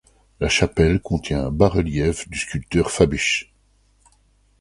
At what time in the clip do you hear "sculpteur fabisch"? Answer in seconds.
2.39-3.53